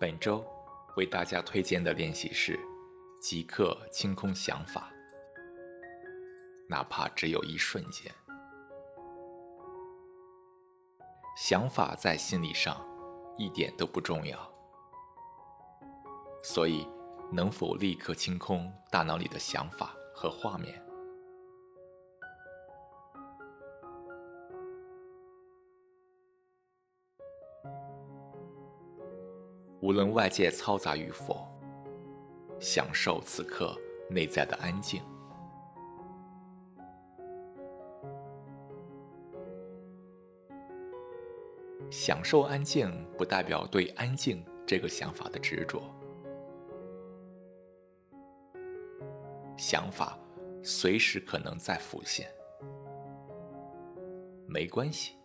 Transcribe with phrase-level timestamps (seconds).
[0.00, 0.42] 本周
[0.96, 2.58] 为大家推荐的练习是
[3.20, 4.90] 即刻清空想法，
[6.66, 8.10] 哪怕只有一瞬间。
[11.36, 12.82] 想法在心理上
[13.36, 14.38] 一点都不重要，
[16.42, 16.88] 所以
[17.30, 20.82] 能否立刻清空大脑里的想法和画面？
[29.80, 31.46] 无论外界嘈杂与否，
[32.58, 33.74] 享受此刻
[34.10, 35.02] 内在的安静。
[41.90, 45.82] 享受安静，不代表对安静这个想法的执着。
[49.56, 50.16] 想法
[50.62, 52.30] 随时可能再浮现，
[54.46, 55.16] 没关系，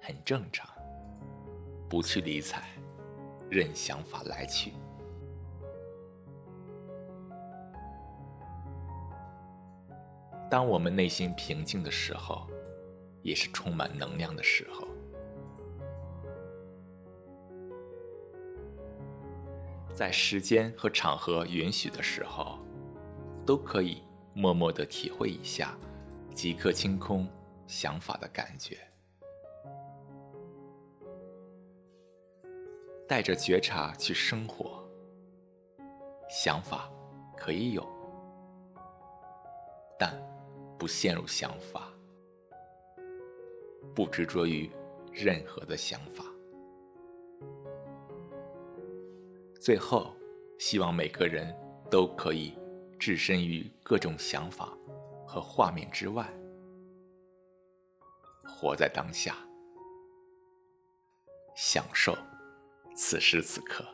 [0.00, 0.68] 很正常，
[1.88, 2.62] 不去理睬。
[3.50, 4.72] 任想法来去。
[10.50, 12.46] 当我们内心平静的时候，
[13.22, 14.86] 也是充满能量的时候。
[19.92, 22.58] 在时间和场合允许的时候，
[23.46, 25.76] 都可以默默的体会一下
[26.34, 27.28] 即刻清空
[27.66, 28.78] 想法的感觉。
[33.06, 34.82] 带着觉察去生活，
[36.28, 36.90] 想法
[37.36, 37.86] 可以有，
[39.98, 40.10] 但
[40.78, 41.92] 不陷入想法，
[43.94, 44.70] 不执着于
[45.12, 46.24] 任何的想法。
[49.60, 50.14] 最后，
[50.58, 51.54] 希望每个人
[51.90, 52.56] 都可以
[52.98, 54.72] 置身于各种想法
[55.26, 56.26] 和画面之外，
[58.48, 59.36] 活在当下，
[61.54, 62.16] 享受。
[62.94, 63.93] 此时此刻。